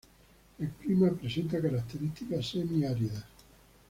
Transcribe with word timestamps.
El 0.57 0.69
clima 0.81 1.11
presenta 1.11 1.61
características 1.61 2.47
semi 2.49 2.85
áridas. 2.85 3.23